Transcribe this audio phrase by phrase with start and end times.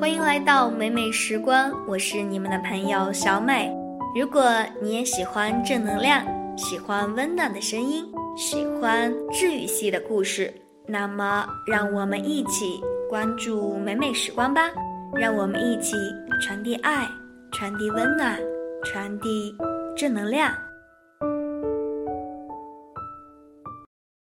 [0.00, 3.72] 欢迎来到美美时光我是你们的朋友小美。
[4.14, 4.44] 如果
[4.82, 6.24] 你也喜欢正能量
[6.56, 8.04] 喜欢温暖的声音
[8.36, 10.52] 喜欢治愈系的故事
[10.86, 14.70] 那么让我们一起关注美美时光吧。
[15.16, 15.94] 让我们一起
[16.40, 17.08] 传递爱
[17.52, 18.38] 传递温暖
[18.84, 19.56] 传递
[19.96, 20.63] 正能量。